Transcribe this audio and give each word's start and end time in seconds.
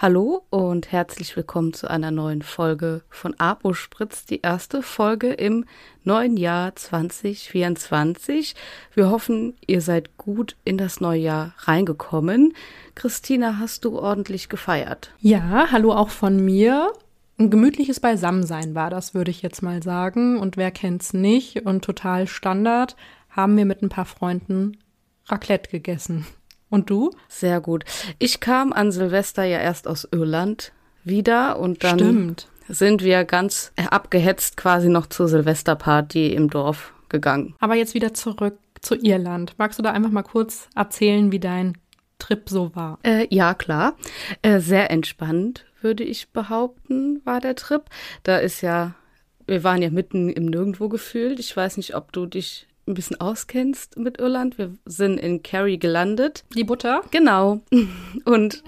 Hallo 0.00 0.44
und 0.50 0.92
herzlich 0.92 1.34
willkommen 1.34 1.72
zu 1.72 1.90
einer 1.90 2.12
neuen 2.12 2.42
Folge 2.42 3.02
von 3.10 3.34
Apo 3.40 3.72
Spritz, 3.72 4.24
die 4.24 4.42
erste 4.42 4.80
Folge 4.80 5.32
im 5.32 5.64
neuen 6.04 6.36
Jahr 6.36 6.76
2024. 6.76 8.54
Wir 8.94 9.10
hoffen, 9.10 9.54
ihr 9.66 9.80
seid 9.80 10.16
gut 10.16 10.54
in 10.64 10.78
das 10.78 11.00
neue 11.00 11.18
Jahr 11.18 11.54
reingekommen. 11.58 12.54
Christina, 12.94 13.58
hast 13.58 13.84
du 13.84 13.98
ordentlich 13.98 14.48
gefeiert? 14.48 15.12
Ja, 15.18 15.72
hallo 15.72 15.92
auch 15.92 16.10
von 16.10 16.44
mir. 16.44 16.92
Ein 17.36 17.50
gemütliches 17.50 17.98
Beisammensein 17.98 18.76
war 18.76 18.90
das, 18.90 19.14
würde 19.14 19.32
ich 19.32 19.42
jetzt 19.42 19.64
mal 19.64 19.82
sagen. 19.82 20.38
Und 20.38 20.56
wer 20.56 20.70
kennt's 20.70 21.12
nicht? 21.12 21.66
Und 21.66 21.84
total 21.84 22.28
Standard 22.28 22.94
haben 23.30 23.56
wir 23.56 23.64
mit 23.64 23.82
ein 23.82 23.88
paar 23.88 24.06
Freunden 24.06 24.76
Raclette 25.26 25.68
gegessen. 25.68 26.24
Und 26.70 26.90
du? 26.90 27.10
Sehr 27.28 27.60
gut. 27.60 27.84
Ich 28.18 28.40
kam 28.40 28.72
an 28.72 28.92
Silvester 28.92 29.44
ja 29.44 29.58
erst 29.58 29.88
aus 29.88 30.06
Irland 30.10 30.72
wieder 31.04 31.58
und 31.58 31.84
dann 31.84 31.98
Stimmt. 31.98 32.48
sind 32.68 33.02
wir 33.02 33.24
ganz 33.24 33.72
abgehetzt 33.90 34.56
quasi 34.56 34.88
noch 34.88 35.06
zur 35.06 35.28
Silvesterparty 35.28 36.32
im 36.34 36.50
Dorf 36.50 36.92
gegangen. 37.08 37.54
Aber 37.58 37.74
jetzt 37.74 37.94
wieder 37.94 38.14
zurück 38.14 38.58
zu 38.80 38.94
Irland. 38.96 39.54
Magst 39.58 39.78
du 39.78 39.82
da 39.82 39.92
einfach 39.92 40.10
mal 40.10 40.22
kurz 40.22 40.68
erzählen, 40.74 41.32
wie 41.32 41.40
dein 41.40 41.78
Trip 42.18 42.48
so 42.48 42.74
war? 42.74 42.98
Äh, 43.02 43.26
ja, 43.30 43.54
klar. 43.54 43.96
Äh, 44.42 44.60
sehr 44.60 44.90
entspannt, 44.90 45.64
würde 45.80 46.04
ich 46.04 46.30
behaupten, 46.30 47.20
war 47.24 47.40
der 47.40 47.56
Trip. 47.56 47.82
Da 48.22 48.38
ist 48.38 48.60
ja, 48.60 48.94
wir 49.46 49.64
waren 49.64 49.82
ja 49.82 49.90
mitten 49.90 50.28
im 50.28 50.46
Nirgendwo 50.46 50.88
gefühlt. 50.88 51.38
Ich 51.38 51.56
weiß 51.56 51.76
nicht, 51.76 51.94
ob 51.94 52.12
du 52.12 52.26
dich 52.26 52.66
ein 52.88 52.94
bisschen 52.94 53.20
auskennst 53.20 53.98
mit 53.98 54.18
Irland. 54.18 54.58
Wir 54.58 54.74
sind 54.84 55.18
in 55.18 55.42
Kerry 55.42 55.78
gelandet. 55.78 56.44
Die 56.54 56.64
Butter? 56.64 57.02
Genau. 57.10 57.60
Und 58.24 58.62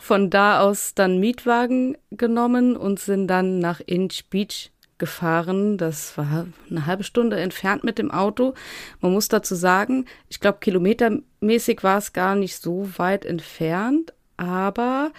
von 0.00 0.30
da 0.30 0.60
aus 0.60 0.94
dann 0.94 1.18
Mietwagen 1.18 1.96
genommen 2.10 2.76
und 2.76 3.00
sind 3.00 3.26
dann 3.26 3.58
nach 3.58 3.80
Inch 3.84 4.24
Beach 4.30 4.70
gefahren. 4.98 5.78
Das 5.78 6.16
war 6.16 6.46
eine 6.70 6.86
halbe 6.86 7.04
Stunde 7.04 7.40
entfernt 7.40 7.84
mit 7.84 7.98
dem 7.98 8.10
Auto. 8.10 8.54
Man 9.00 9.12
muss 9.12 9.28
dazu 9.28 9.54
sagen, 9.54 10.06
ich 10.28 10.40
glaube, 10.40 10.58
kilometermäßig 10.60 11.82
war 11.82 11.98
es 11.98 12.12
gar 12.12 12.36
nicht 12.36 12.56
so 12.56 12.88
weit 12.96 13.24
entfernt, 13.24 14.12
aber 14.36 15.12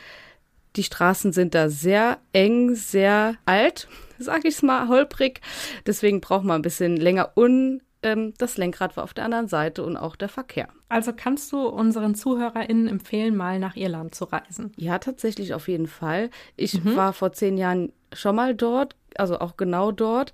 die 0.75 0.83
Straßen 0.83 1.31
sind 1.31 1.55
da 1.55 1.69
sehr 1.69 2.19
eng, 2.33 2.75
sehr 2.75 3.35
alt, 3.45 3.87
sag 4.19 4.45
ich 4.45 4.55
es 4.55 4.61
mal, 4.61 4.87
holprig. 4.87 5.41
Deswegen 5.85 6.21
braucht 6.21 6.45
man 6.45 6.59
ein 6.59 6.63
bisschen 6.63 6.97
länger 6.97 7.31
und 7.35 7.81
ähm, 8.05 8.33
das 8.37 8.57
Lenkrad 8.57 8.95
war 8.95 9.03
auf 9.03 9.13
der 9.13 9.25
anderen 9.25 9.47
Seite 9.47 9.83
und 9.83 9.97
auch 9.97 10.15
der 10.15 10.29
Verkehr. 10.29 10.69
Also 10.87 11.11
kannst 11.13 11.51
du 11.51 11.67
unseren 11.67 12.15
ZuhörerInnen 12.15 12.87
empfehlen, 12.87 13.35
mal 13.35 13.59
nach 13.59 13.75
Irland 13.75 14.15
zu 14.15 14.25
reisen? 14.25 14.71
Ja, 14.77 14.99
tatsächlich 14.99 15.53
auf 15.53 15.67
jeden 15.67 15.87
Fall. 15.87 16.29
Ich 16.55 16.83
mhm. 16.83 16.95
war 16.95 17.13
vor 17.13 17.33
zehn 17.33 17.57
Jahren 17.57 17.91
schon 18.13 18.35
mal 18.35 18.55
dort, 18.55 18.95
also 19.17 19.39
auch 19.39 19.57
genau 19.57 19.91
dort. 19.91 20.31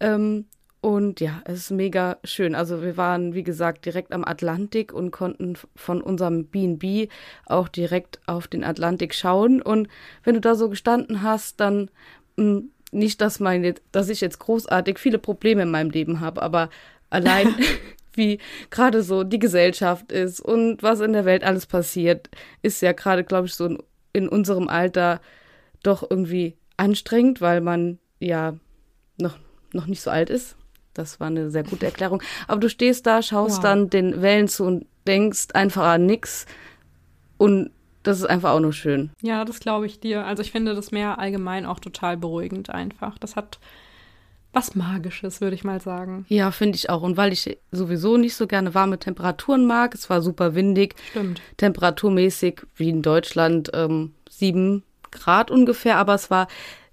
Ähm, 0.00 0.46
und 0.80 1.20
ja, 1.20 1.40
es 1.44 1.60
ist 1.60 1.70
mega 1.70 2.18
schön. 2.24 2.56
Also 2.56 2.82
wir 2.82 2.96
waren, 2.96 3.34
wie 3.34 3.44
gesagt, 3.44 3.86
direkt 3.86 4.12
am 4.12 4.24
Atlantik 4.24 4.92
und 4.92 5.12
konnten 5.12 5.54
von 5.76 6.02
unserem 6.02 6.46
B&B 6.46 7.06
auch 7.46 7.68
direkt 7.68 8.18
auf 8.26 8.48
den 8.48 8.64
Atlantik 8.64 9.14
schauen. 9.14 9.62
Und 9.62 9.86
wenn 10.24 10.34
du 10.34 10.40
da 10.40 10.56
so 10.56 10.68
gestanden 10.68 11.22
hast, 11.22 11.60
dann 11.60 11.88
mh, 12.36 12.44
hm, 12.44 12.70
nicht, 12.90 13.20
dass, 13.20 13.40
meine, 13.40 13.74
dass 13.90 14.08
ich 14.08 14.20
jetzt 14.20 14.38
großartig 14.38 14.98
viele 14.98 15.18
Probleme 15.18 15.62
in 15.62 15.70
meinem 15.70 15.90
Leben 15.90 16.20
habe, 16.20 16.42
aber 16.42 16.68
Allein 17.12 17.54
wie 18.14 18.38
gerade 18.70 19.02
so 19.02 19.24
die 19.24 19.38
Gesellschaft 19.38 20.12
ist 20.12 20.40
und 20.40 20.82
was 20.82 21.00
in 21.00 21.12
der 21.12 21.24
Welt 21.24 21.44
alles 21.44 21.66
passiert, 21.66 22.28
ist 22.62 22.82
ja 22.82 22.92
gerade, 22.92 23.24
glaube 23.24 23.46
ich, 23.46 23.54
so 23.54 23.66
in, 23.66 23.78
in 24.12 24.28
unserem 24.28 24.68
Alter 24.68 25.20
doch 25.82 26.08
irgendwie 26.08 26.56
anstrengend, 26.76 27.40
weil 27.40 27.60
man 27.60 27.98
ja 28.20 28.54
noch, 29.18 29.38
noch 29.72 29.86
nicht 29.86 30.02
so 30.02 30.10
alt 30.10 30.30
ist. 30.30 30.56
Das 30.94 31.20
war 31.20 31.28
eine 31.28 31.50
sehr 31.50 31.64
gute 31.64 31.86
Erklärung. 31.86 32.22
Aber 32.46 32.60
du 32.60 32.68
stehst 32.68 33.06
da, 33.06 33.22
schaust 33.22 33.56
wow. 33.56 33.62
dann 33.62 33.90
den 33.90 34.20
Wellen 34.20 34.48
zu 34.48 34.64
und 34.64 34.86
denkst 35.06 35.48
einfach 35.54 35.84
an 35.84 36.06
nix. 36.06 36.44
Und 37.38 37.70
das 38.02 38.18
ist 38.18 38.26
einfach 38.26 38.50
auch 38.50 38.60
nur 38.60 38.74
schön. 38.74 39.10
Ja, 39.22 39.44
das 39.44 39.60
glaube 39.60 39.86
ich 39.86 40.00
dir. 40.00 40.26
Also 40.26 40.42
ich 40.42 40.52
finde 40.52 40.74
das 40.74 40.90
Meer 40.90 41.18
allgemein 41.18 41.64
auch 41.64 41.80
total 41.80 42.16
beruhigend 42.16 42.68
einfach. 42.68 43.16
Das 43.18 43.36
hat 43.36 43.58
was 44.52 44.74
Magisches, 44.74 45.40
würde 45.40 45.54
ich 45.54 45.64
mal 45.64 45.80
sagen. 45.80 46.26
Ja, 46.28 46.50
finde 46.50 46.76
ich 46.76 46.90
auch. 46.90 47.02
Und 47.02 47.16
weil 47.16 47.32
ich 47.32 47.58
sowieso 47.70 48.16
nicht 48.16 48.34
so 48.34 48.46
gerne 48.46 48.74
warme 48.74 48.98
Temperaturen 48.98 49.64
mag, 49.64 49.94
es 49.94 50.10
war 50.10 50.20
super 50.20 50.54
windig. 50.54 50.94
Stimmt. 51.10 51.40
Temperaturmäßig 51.56 52.62
wie 52.76 52.90
in 52.90 53.02
Deutschland 53.02 53.70
ähm, 53.72 54.12
sieben 54.28 54.82
Grad 55.10 55.50
ungefähr, 55.50 55.96
aber 55.96 56.14
es 56.14 56.30
war, 56.30 56.48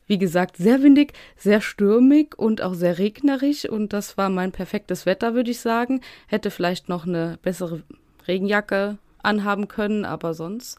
wie 0.08 0.18
gesagt, 0.18 0.58
sehr 0.58 0.82
windig, 0.84 1.14
sehr 1.36 1.62
stürmig 1.62 2.38
und 2.38 2.62
auch 2.62 2.74
sehr 2.74 2.98
regnerisch. 2.98 3.66
Und 3.66 3.94
das 3.94 4.18
war 4.18 4.30
mein 4.30 4.52
perfektes 4.52 5.06
Wetter, 5.06 5.34
würde 5.34 5.52
ich 5.52 5.60
sagen. 5.60 6.02
Hätte 6.28 6.52
vielleicht 6.52 6.88
noch 6.88 7.06
eine 7.06 7.40
bessere 7.42 7.84
Regenjacke 8.28 8.98
anhaben 9.22 9.68
können, 9.68 10.06
aber 10.06 10.34
sonst 10.34 10.78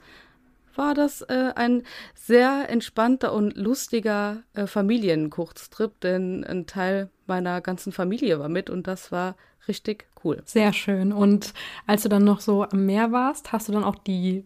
war 0.76 0.94
das 0.94 1.22
äh, 1.22 1.52
ein 1.54 1.82
sehr 2.14 2.68
entspannter 2.68 3.32
und 3.32 3.56
lustiger 3.56 4.42
äh, 4.54 4.66
Familienkurztrip, 4.66 6.00
denn 6.00 6.44
ein 6.44 6.66
Teil 6.66 7.10
meiner 7.26 7.60
ganzen 7.60 7.92
Familie 7.92 8.38
war 8.38 8.48
mit 8.48 8.70
und 8.70 8.86
das 8.86 9.12
war 9.12 9.36
richtig 9.68 10.06
cool. 10.24 10.42
Sehr 10.44 10.72
schön. 10.72 11.12
Und 11.12 11.54
als 11.86 12.02
du 12.02 12.08
dann 12.08 12.24
noch 12.24 12.40
so 12.40 12.64
am 12.64 12.86
Meer 12.86 13.12
warst, 13.12 13.52
hast 13.52 13.68
du 13.68 13.72
dann 13.72 13.84
auch 13.84 13.96
die 13.96 14.44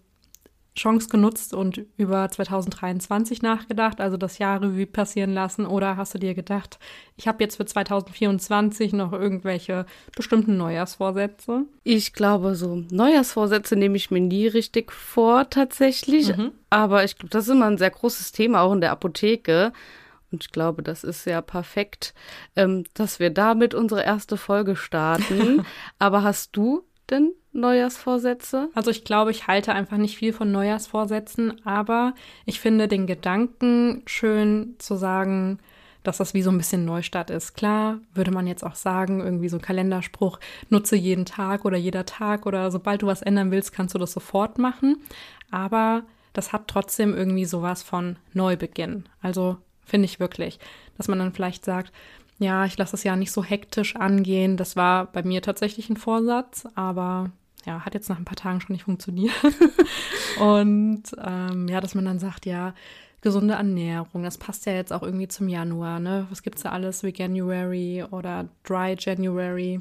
Chance 0.76 1.08
genutzt 1.08 1.54
und 1.54 1.84
über 1.96 2.28
2023 2.28 3.42
nachgedacht, 3.42 4.00
also 4.00 4.16
das 4.16 4.38
Jahr 4.38 4.60
Revue 4.60 4.86
passieren 4.86 5.32
lassen? 5.32 5.66
Oder 5.66 5.96
hast 5.96 6.14
du 6.14 6.18
dir 6.18 6.34
gedacht, 6.34 6.80
ich 7.16 7.28
habe 7.28 7.44
jetzt 7.44 7.56
für 7.56 7.64
2024 7.64 8.92
noch 8.92 9.12
irgendwelche 9.12 9.86
bestimmten 10.16 10.56
Neujahrsvorsätze? 10.56 11.66
Ich 11.84 12.12
glaube, 12.12 12.56
so 12.56 12.82
Neujahrsvorsätze 12.90 13.76
nehme 13.76 13.96
ich 13.96 14.10
mir 14.10 14.20
nie 14.20 14.48
richtig 14.48 14.90
vor, 14.90 15.48
tatsächlich. 15.48 16.36
Mhm. 16.36 16.50
Aber 16.70 17.04
ich 17.04 17.16
glaube, 17.16 17.30
das 17.30 17.44
ist 17.44 17.52
immer 17.52 17.66
ein 17.66 17.78
sehr 17.78 17.90
großes 17.90 18.32
Thema, 18.32 18.62
auch 18.62 18.72
in 18.72 18.80
der 18.80 18.90
Apotheke. 18.90 19.72
Und 20.32 20.42
ich 20.42 20.50
glaube, 20.50 20.82
das 20.82 21.04
ist 21.04 21.24
ja 21.26 21.40
perfekt, 21.40 22.14
ähm, 22.56 22.84
dass 22.94 23.20
wir 23.20 23.30
damit 23.30 23.74
unsere 23.74 24.02
erste 24.02 24.36
Folge 24.36 24.74
starten. 24.74 25.64
Aber 26.00 26.24
hast 26.24 26.56
du 26.56 26.82
denn 27.10 27.32
Neujahrsvorsätze? 27.54 28.68
Also 28.74 28.90
ich 28.90 29.04
glaube, 29.04 29.30
ich 29.30 29.46
halte 29.46 29.72
einfach 29.72 29.96
nicht 29.96 30.16
viel 30.16 30.32
von 30.32 30.52
Neujahrsvorsätzen, 30.52 31.64
aber 31.64 32.14
ich 32.44 32.60
finde 32.60 32.88
den 32.88 33.06
Gedanken 33.06 34.02
schön 34.06 34.74
zu 34.78 34.96
sagen, 34.96 35.58
dass 36.02 36.18
das 36.18 36.34
wie 36.34 36.42
so 36.42 36.50
ein 36.50 36.58
bisschen 36.58 36.84
Neustart 36.84 37.30
ist. 37.30 37.54
Klar, 37.54 37.98
würde 38.12 38.30
man 38.30 38.46
jetzt 38.46 38.62
auch 38.62 38.74
sagen, 38.74 39.20
irgendwie 39.20 39.48
so 39.48 39.56
ein 39.56 39.62
Kalenderspruch, 39.62 40.38
nutze 40.68 40.96
jeden 40.96 41.24
Tag 41.24 41.64
oder 41.64 41.78
jeder 41.78 42.04
Tag 42.04 42.44
oder 42.44 42.70
sobald 42.70 43.02
du 43.02 43.06
was 43.06 43.22
ändern 43.22 43.50
willst, 43.50 43.72
kannst 43.72 43.94
du 43.94 43.98
das 43.98 44.12
sofort 44.12 44.58
machen. 44.58 44.98
Aber 45.50 46.02
das 46.34 46.52
hat 46.52 46.68
trotzdem 46.68 47.14
irgendwie 47.14 47.46
sowas 47.46 47.82
von 47.82 48.16
Neubeginn. 48.34 49.04
Also 49.22 49.56
finde 49.84 50.06
ich 50.06 50.20
wirklich, 50.20 50.58
dass 50.98 51.08
man 51.08 51.18
dann 51.18 51.32
vielleicht 51.32 51.64
sagt, 51.64 51.92
ja, 52.38 52.64
ich 52.66 52.76
lasse 52.76 52.92
das 52.92 53.04
ja 53.04 53.16
nicht 53.16 53.32
so 53.32 53.42
hektisch 53.42 53.96
angehen. 53.96 54.56
Das 54.56 54.76
war 54.76 55.06
bei 55.06 55.22
mir 55.22 55.40
tatsächlich 55.40 55.88
ein 55.88 55.96
Vorsatz, 55.96 56.66
aber 56.74 57.30
ja, 57.66 57.84
hat 57.84 57.94
jetzt 57.94 58.08
nach 58.08 58.18
ein 58.18 58.24
paar 58.24 58.36
Tagen 58.36 58.60
schon 58.60 58.74
nicht 58.74 58.84
funktioniert. 58.84 59.34
und 60.40 61.02
ähm, 61.24 61.68
ja, 61.68 61.80
dass 61.80 61.94
man 61.94 62.04
dann 62.04 62.18
sagt, 62.18 62.46
ja, 62.46 62.74
gesunde 63.20 63.54
Ernährung, 63.54 64.22
das 64.22 64.38
passt 64.38 64.66
ja 64.66 64.72
jetzt 64.72 64.92
auch 64.92 65.02
irgendwie 65.02 65.28
zum 65.28 65.48
Januar, 65.48 65.98
ne? 65.98 66.26
Was 66.30 66.42
gibt's 66.42 66.62
da 66.62 66.70
alles? 66.70 67.02
Veganuary 67.02 68.04
oder 68.10 68.48
Dry 68.64 68.96
January, 68.98 69.80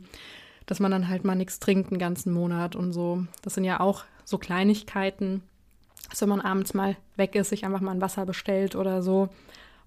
dass 0.65 0.79
man 0.79 0.91
dann 0.91 1.09
halt 1.09 1.25
mal 1.25 1.35
nichts 1.35 1.59
trinkt 1.59 1.91
einen 1.91 1.99
ganzen 1.99 2.31
Monat 2.31 2.75
und 2.75 2.93
so. 2.93 3.25
Das 3.41 3.53
sind 3.53 3.65
ja 3.65 3.81
auch 3.81 4.05
so 4.23 4.37
Kleinigkeiten, 4.37 5.43
dass 6.09 6.21
wenn 6.21 6.29
man 6.29 6.41
abends 6.41 6.73
mal 6.73 6.95
weg 7.17 7.35
ist, 7.35 7.49
sich 7.49 7.65
einfach 7.65 7.81
mal 7.81 7.91
ein 7.91 8.01
Wasser 8.01 8.25
bestellt 8.25 8.75
oder 8.75 9.01
so. 9.03 9.29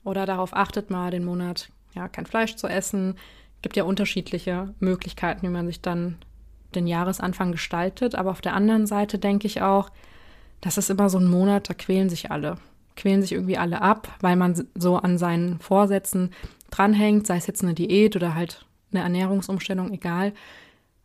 Oder 0.05 0.27
darauf 0.27 0.55
achtet, 0.55 0.91
mal 0.91 1.11
den 1.11 1.25
Monat 1.25 1.71
ja, 1.95 2.09
kein 2.09 2.27
Fleisch 2.27 2.57
zu 2.57 2.69
essen. 2.69 3.17
Gibt 3.63 3.77
ja 3.77 3.85
unterschiedliche 3.85 4.75
Möglichkeiten, 4.79 5.47
wie 5.47 5.51
man 5.51 5.67
sich 5.67 5.81
dann 5.81 6.19
den 6.75 6.87
Jahresanfang 6.87 7.53
gestaltet. 7.53 8.15
Aber 8.15 8.31
auf 8.31 8.41
der 8.41 8.55
anderen 8.55 8.87
Seite 8.87 9.19
denke 9.19 9.47
ich 9.47 9.63
auch, 9.63 9.91
das 10.61 10.79
ist 10.79 10.91
immer 10.91 11.09
so 11.09 11.19
ein 11.19 11.31
Monat, 11.31 11.69
da 11.69 11.75
quälen 11.75 12.09
sich 12.09 12.31
alle. 12.31 12.57
Quälen 12.97 13.21
sich 13.21 13.33
irgendwie 13.33 13.59
alle 13.59 13.83
ab, 13.83 14.09
weil 14.21 14.37
man 14.37 14.67
so 14.75 14.97
an 14.97 15.19
seinen 15.19 15.59
Vorsätzen 15.61 16.31
dranhängt, 16.71 17.27
sei 17.27 17.37
es 17.37 17.47
jetzt 17.47 17.63
eine 17.63 17.75
Diät 17.75 18.17
oder 18.17 18.35
halt 18.35 18.65
eine 18.91 19.03
Ernährungsumstellung, 19.03 19.93
egal. 19.93 20.33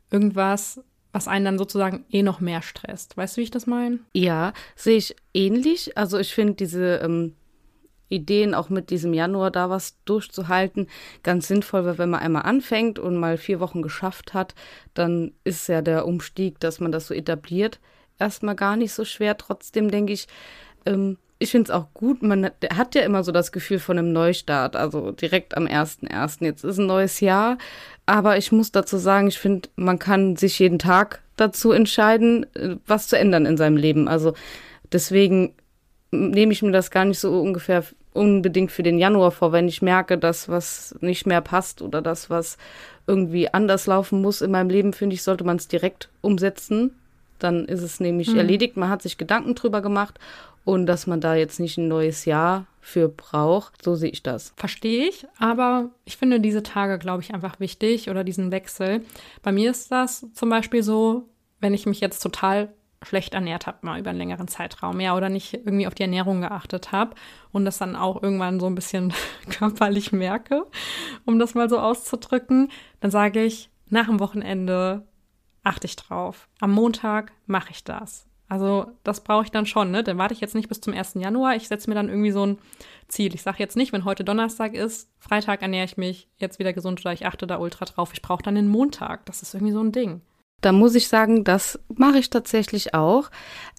Irgendwas, 0.09 0.81
was 1.11 1.27
einen 1.27 1.45
dann 1.45 1.57
sozusagen 1.57 2.05
eh 2.09 2.23
noch 2.23 2.39
mehr 2.39 2.61
stresst. 2.61 3.17
Weißt 3.17 3.35
du, 3.35 3.39
wie 3.39 3.43
ich 3.43 3.51
das 3.51 3.67
meine? 3.67 3.99
Ja, 4.13 4.53
sehe 4.75 4.97
ich 4.97 5.15
ähnlich. 5.33 5.97
Also 5.97 6.17
ich 6.17 6.33
finde 6.33 6.53
diese 6.53 6.97
ähm, 7.03 7.35
Ideen, 8.11 8.53
auch 8.53 8.69
mit 8.69 8.89
diesem 8.89 9.13
Januar 9.13 9.51
da 9.51 9.69
was 9.69 9.95
durchzuhalten, 10.05 10.87
ganz 11.23 11.47
sinnvoll, 11.47 11.85
weil 11.85 11.97
wenn 11.97 12.09
man 12.09 12.19
einmal 12.19 12.43
anfängt 12.43 12.99
und 12.99 13.17
mal 13.17 13.37
vier 13.37 13.59
Wochen 13.59 13.81
geschafft 13.81 14.33
hat, 14.33 14.53
dann 14.93 15.31
ist 15.43 15.67
ja 15.67 15.81
der 15.81 16.05
Umstieg, 16.05 16.59
dass 16.59 16.79
man 16.79 16.91
das 16.91 17.07
so 17.07 17.13
etabliert, 17.13 17.79
erstmal 18.19 18.55
gar 18.55 18.75
nicht 18.75 18.93
so 18.93 19.05
schwer. 19.05 19.37
Trotzdem 19.37 19.89
denke 19.89 20.13
ich, 20.13 20.27
ähm, 20.85 21.17
ich 21.39 21.49
finde 21.49 21.71
es 21.71 21.75
auch 21.75 21.87
gut, 21.95 22.21
man 22.21 22.45
hat, 22.45 22.55
hat 22.71 22.93
ja 22.93 23.01
immer 23.01 23.23
so 23.23 23.31
das 23.31 23.51
Gefühl 23.51 23.79
von 23.79 23.97
einem 23.97 24.13
Neustart, 24.13 24.75
also 24.75 25.11
direkt 25.11 25.57
am 25.57 25.65
1.1. 25.65 26.43
Jetzt 26.45 26.63
ist 26.63 26.77
ein 26.77 26.85
neues 26.85 27.19
Jahr, 27.19 27.57
aber 28.05 28.37
ich 28.37 28.51
muss 28.51 28.71
dazu 28.71 28.97
sagen, 28.97 29.27
ich 29.27 29.39
finde, 29.39 29.67
man 29.75 29.97
kann 29.97 30.35
sich 30.35 30.59
jeden 30.59 30.77
Tag 30.77 31.23
dazu 31.37 31.71
entscheiden, 31.71 32.45
äh, 32.55 32.75
was 32.85 33.07
zu 33.07 33.17
ändern 33.17 33.47
in 33.47 33.57
seinem 33.57 33.77
Leben. 33.77 34.07
Also 34.07 34.33
deswegen 34.91 35.55
nehme 36.11 36.53
ich 36.53 36.61
mir 36.61 36.71
das 36.71 36.91
gar 36.91 37.05
nicht 37.05 37.19
so 37.19 37.39
ungefähr 37.41 37.83
unbedingt 38.13 38.71
für 38.71 38.83
den 38.83 38.97
Januar 38.97 39.31
vor, 39.31 39.51
wenn 39.51 39.67
ich 39.67 39.81
merke, 39.81 40.17
dass 40.17 40.49
was 40.49 40.95
nicht 41.01 41.25
mehr 41.25 41.41
passt 41.41 41.81
oder 41.81 42.01
das, 42.01 42.29
was 42.29 42.57
irgendwie 43.07 43.53
anders 43.53 43.87
laufen 43.87 44.21
muss 44.21 44.41
in 44.41 44.51
meinem 44.51 44.69
Leben, 44.69 44.93
finde 44.93 45.13
ich, 45.13 45.23
sollte 45.23 45.43
man 45.43 45.57
es 45.57 45.67
direkt 45.67 46.09
umsetzen. 46.21 46.95
Dann 47.39 47.65
ist 47.65 47.81
es 47.81 47.99
nämlich 47.99 48.31
mhm. 48.31 48.37
erledigt. 48.37 48.77
Man 48.77 48.89
hat 48.89 49.01
sich 49.01 49.17
Gedanken 49.17 49.55
drüber 49.55 49.81
gemacht 49.81 50.19
und 50.63 50.85
dass 50.85 51.07
man 51.07 51.21
da 51.21 51.35
jetzt 51.35 51.59
nicht 51.59 51.77
ein 51.77 51.87
neues 51.87 52.25
Jahr 52.25 52.67
für 52.81 53.07
braucht. 53.09 53.83
So 53.83 53.95
sehe 53.95 54.11
ich 54.11 54.23
das. 54.23 54.53
Verstehe 54.57 55.07
ich, 55.07 55.25
aber 55.37 55.89
ich 56.05 56.17
finde 56.17 56.39
diese 56.39 56.63
Tage, 56.63 56.99
glaube 56.99 57.23
ich, 57.23 57.33
einfach 57.33 57.59
wichtig 57.59 58.09
oder 58.09 58.23
diesen 58.23 58.51
Wechsel. 58.51 59.01
Bei 59.41 59.51
mir 59.51 59.71
ist 59.71 59.91
das 59.91 60.25
zum 60.33 60.49
Beispiel 60.49 60.83
so, 60.83 61.23
wenn 61.59 61.73
ich 61.73 61.85
mich 61.85 61.99
jetzt 61.99 62.19
total 62.19 62.69
schlecht 63.03 63.33
ernährt 63.33 63.67
habe, 63.67 63.79
mal 63.81 63.99
über 63.99 64.11
einen 64.11 64.19
längeren 64.19 64.47
Zeitraum, 64.47 64.99
ja, 64.99 65.15
oder 65.15 65.29
nicht 65.29 65.53
irgendwie 65.53 65.87
auf 65.87 65.95
die 65.95 66.03
Ernährung 66.03 66.41
geachtet 66.41 66.91
habe 66.91 67.15
und 67.51 67.65
das 67.65 67.77
dann 67.77 67.95
auch 67.95 68.21
irgendwann 68.21 68.59
so 68.59 68.67
ein 68.67 68.75
bisschen 68.75 69.13
körperlich 69.49 70.11
merke, 70.11 70.65
um 71.25 71.39
das 71.39 71.55
mal 71.55 71.69
so 71.69 71.79
auszudrücken, 71.79 72.69
dann 72.99 73.11
sage 73.11 73.43
ich, 73.43 73.69
nach 73.89 74.05
dem 74.05 74.19
Wochenende 74.19 75.05
achte 75.63 75.87
ich 75.87 75.95
drauf. 75.95 76.47
Am 76.59 76.71
Montag 76.71 77.31
mache 77.45 77.71
ich 77.71 77.83
das. 77.83 78.27
Also 78.47 78.91
das 79.03 79.23
brauche 79.23 79.45
ich 79.45 79.51
dann 79.51 79.65
schon, 79.65 79.91
ne? 79.91 80.03
Dann 80.03 80.17
warte 80.17 80.33
ich 80.33 80.41
jetzt 80.41 80.55
nicht 80.55 80.67
bis 80.67 80.81
zum 80.81 80.93
1. 80.93 81.13
Januar. 81.15 81.55
Ich 81.55 81.69
setze 81.69 81.89
mir 81.89 81.95
dann 81.95 82.09
irgendwie 82.09 82.31
so 82.31 82.45
ein 82.45 82.57
Ziel. 83.07 83.33
Ich 83.33 83.43
sage 83.43 83.59
jetzt 83.59 83.77
nicht, 83.77 83.93
wenn 83.93 84.03
heute 84.03 84.25
Donnerstag 84.25 84.73
ist, 84.73 85.09
Freitag 85.19 85.61
ernähre 85.61 85.85
ich 85.85 85.95
mich 85.95 86.27
jetzt 86.37 86.59
wieder 86.59 86.73
gesund 86.73 86.99
oder 86.99 87.13
ich 87.13 87.25
achte 87.25 87.47
da 87.47 87.59
ultra 87.59 87.85
drauf. 87.85 88.11
Ich 88.13 88.21
brauche 88.21 88.43
dann 88.43 88.55
den 88.55 88.67
Montag. 88.67 89.25
Das 89.25 89.41
ist 89.41 89.53
irgendwie 89.53 89.71
so 89.71 89.81
ein 89.81 89.93
Ding. 89.93 90.21
Da 90.61 90.71
muss 90.71 90.95
ich 90.95 91.07
sagen, 91.07 91.43
das 91.43 91.79
mache 91.93 92.19
ich 92.19 92.29
tatsächlich 92.29 92.93
auch. 92.93 93.29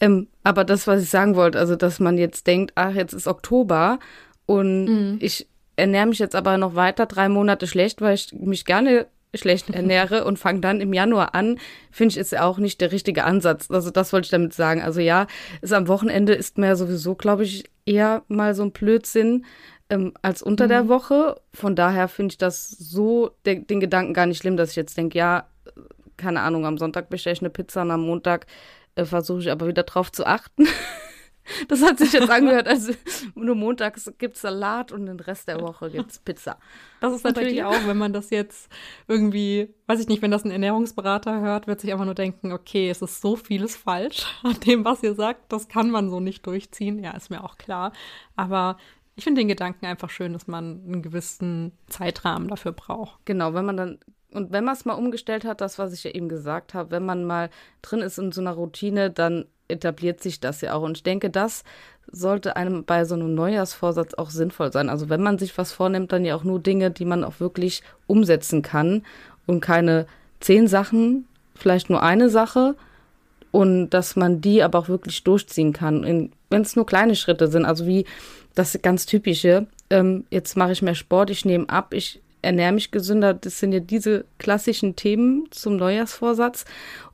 Ähm, 0.00 0.28
aber 0.42 0.64
das, 0.64 0.86
was 0.86 1.02
ich 1.02 1.10
sagen 1.10 1.36
wollte, 1.36 1.58
also 1.58 1.76
dass 1.76 2.00
man 2.00 2.18
jetzt 2.18 2.46
denkt, 2.46 2.72
ach, 2.74 2.94
jetzt 2.94 3.12
ist 3.12 3.28
Oktober 3.28 3.98
und 4.46 4.84
mhm. 4.84 5.18
ich 5.20 5.48
ernähre 5.76 6.06
mich 6.06 6.18
jetzt 6.18 6.34
aber 6.34 6.58
noch 6.58 6.74
weiter 6.74 7.06
drei 7.06 7.28
Monate 7.28 7.66
schlecht, 7.66 8.00
weil 8.00 8.14
ich 8.14 8.32
mich 8.32 8.64
gerne 8.64 9.06
schlecht 9.34 9.70
ernähre 9.74 10.24
und 10.24 10.38
fange 10.38 10.60
dann 10.60 10.80
im 10.80 10.92
Januar 10.92 11.34
an, 11.34 11.58
finde 11.90 12.12
ich, 12.12 12.18
ist 12.18 12.32
ja 12.32 12.44
auch 12.44 12.58
nicht 12.58 12.80
der 12.80 12.92
richtige 12.92 13.24
Ansatz. 13.24 13.70
Also 13.70 13.90
das 13.90 14.12
wollte 14.12 14.26
ich 14.26 14.30
damit 14.30 14.52
sagen. 14.52 14.82
Also 14.82 15.00
ja, 15.00 15.26
ist 15.60 15.72
am 15.72 15.88
Wochenende 15.88 16.34
ist 16.34 16.58
mir 16.58 16.66
ja 16.66 16.76
sowieso, 16.76 17.14
glaube 17.14 17.44
ich, 17.44 17.64
eher 17.86 18.22
mal 18.28 18.54
so 18.54 18.62
ein 18.62 18.72
Blödsinn 18.72 19.44
ähm, 19.90 20.12
als 20.22 20.42
unter 20.42 20.64
mhm. 20.64 20.68
der 20.68 20.88
Woche. 20.88 21.40
Von 21.52 21.76
daher 21.76 22.08
finde 22.08 22.32
ich 22.32 22.38
das 22.38 22.70
so 22.70 23.30
de 23.46 23.64
den 23.64 23.80
Gedanken 23.80 24.14
gar 24.14 24.26
nicht 24.26 24.38
schlimm, 24.38 24.56
dass 24.56 24.70
ich 24.70 24.76
jetzt 24.76 24.96
denke, 24.96 25.18
ja, 25.18 25.46
keine 26.22 26.40
Ahnung, 26.40 26.64
am 26.64 26.78
Sonntag 26.78 27.10
bestelle 27.10 27.34
ich 27.34 27.40
eine 27.40 27.50
Pizza 27.50 27.82
und 27.82 27.90
am 27.90 28.02
Montag 28.02 28.46
äh, 28.94 29.04
versuche 29.04 29.40
ich 29.40 29.50
aber 29.50 29.66
wieder 29.66 29.82
drauf 29.82 30.10
zu 30.12 30.26
achten. 30.26 30.66
Das 31.66 31.82
hat 31.82 31.98
sich 31.98 32.12
jetzt 32.12 32.30
angehört, 32.30 32.68
also 32.68 32.92
nur 33.34 33.56
montags 33.56 34.12
gibt 34.18 34.36
es 34.36 34.42
Salat 34.42 34.92
und 34.92 35.06
den 35.06 35.18
Rest 35.18 35.48
der 35.48 35.60
Woche 35.60 35.90
gibt 35.90 36.12
es 36.12 36.20
Pizza. 36.20 36.56
Das 37.00 37.12
ist 37.12 37.24
natürlich 37.24 37.64
auch, 37.64 37.86
wenn 37.86 37.98
man 37.98 38.12
das 38.12 38.30
jetzt 38.30 38.70
irgendwie, 39.08 39.74
weiß 39.88 39.98
ich 39.98 40.06
nicht, 40.06 40.22
wenn 40.22 40.30
das 40.30 40.44
ein 40.44 40.52
Ernährungsberater 40.52 41.40
hört, 41.40 41.66
wird 41.66 41.80
sich 41.80 41.90
einfach 41.90 42.04
nur 42.04 42.14
denken, 42.14 42.52
okay, 42.52 42.88
es 42.88 43.02
ist 43.02 43.20
so 43.20 43.34
vieles 43.34 43.74
falsch 43.74 44.24
an 44.44 44.58
dem, 44.60 44.84
was 44.84 45.02
ihr 45.02 45.16
sagt, 45.16 45.52
das 45.52 45.66
kann 45.66 45.90
man 45.90 46.10
so 46.10 46.20
nicht 46.20 46.46
durchziehen. 46.46 47.02
Ja, 47.02 47.10
ist 47.10 47.28
mir 47.28 47.42
auch 47.42 47.58
klar. 47.58 47.92
Aber 48.36 48.76
ich 49.16 49.24
finde 49.24 49.40
den 49.40 49.48
Gedanken 49.48 49.84
einfach 49.86 50.10
schön, 50.10 50.32
dass 50.32 50.46
man 50.46 50.80
einen 50.86 51.02
gewissen 51.02 51.72
Zeitrahmen 51.88 52.46
dafür 52.46 52.72
braucht. 52.72 53.18
Genau, 53.24 53.52
wenn 53.52 53.64
man 53.64 53.76
dann 53.76 53.98
und 54.32 54.52
wenn 54.52 54.64
man 54.64 54.74
es 54.74 54.84
mal 54.84 54.94
umgestellt 54.94 55.44
hat, 55.44 55.60
das, 55.60 55.78
was 55.78 55.92
ich 55.92 56.04
ja 56.04 56.10
eben 56.10 56.28
gesagt 56.28 56.74
habe, 56.74 56.90
wenn 56.90 57.04
man 57.04 57.24
mal 57.24 57.50
drin 57.82 58.00
ist 58.00 58.18
in 58.18 58.32
so 58.32 58.40
einer 58.40 58.52
Routine, 58.52 59.10
dann 59.10 59.46
etabliert 59.68 60.22
sich 60.22 60.40
das 60.40 60.60
ja 60.60 60.74
auch. 60.74 60.82
Und 60.82 60.98
ich 60.98 61.02
denke, 61.02 61.30
das 61.30 61.64
sollte 62.10 62.56
einem 62.56 62.84
bei 62.84 63.04
so 63.04 63.14
einem 63.14 63.34
Neujahrsvorsatz 63.34 64.14
auch 64.14 64.30
sinnvoll 64.30 64.72
sein. 64.72 64.88
Also 64.88 65.08
wenn 65.08 65.22
man 65.22 65.38
sich 65.38 65.56
was 65.58 65.72
vornimmt, 65.72 66.12
dann 66.12 66.24
ja 66.24 66.34
auch 66.36 66.44
nur 66.44 66.60
Dinge, 66.60 66.90
die 66.90 67.04
man 67.04 67.24
auch 67.24 67.40
wirklich 67.40 67.82
umsetzen 68.06 68.62
kann 68.62 69.02
und 69.46 69.60
keine 69.60 70.06
zehn 70.40 70.66
Sachen, 70.66 71.26
vielleicht 71.54 71.90
nur 71.90 72.02
eine 72.02 72.28
Sache 72.28 72.74
und 73.50 73.90
dass 73.90 74.16
man 74.16 74.40
die 74.40 74.62
aber 74.62 74.78
auch 74.78 74.88
wirklich 74.88 75.22
durchziehen 75.24 75.72
kann, 75.72 76.30
wenn 76.50 76.62
es 76.62 76.76
nur 76.76 76.86
kleine 76.86 77.16
Schritte 77.16 77.48
sind. 77.48 77.64
Also 77.64 77.86
wie 77.86 78.04
das 78.54 78.78
ganz 78.82 79.06
typische, 79.06 79.66
ähm, 79.90 80.24
jetzt 80.30 80.56
mache 80.56 80.72
ich 80.72 80.82
mehr 80.82 80.94
Sport, 80.94 81.30
ich 81.30 81.44
nehme 81.44 81.68
ab, 81.68 81.94
ich 81.94 82.20
ernähre 82.42 82.72
mich 82.72 82.90
gesünder. 82.90 83.34
Das 83.34 83.58
sind 83.58 83.72
ja 83.72 83.80
diese 83.80 84.24
klassischen 84.38 84.96
Themen 84.96 85.46
zum 85.50 85.76
Neujahrsvorsatz. 85.76 86.64